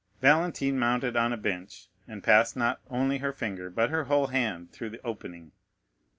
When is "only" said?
2.89-3.19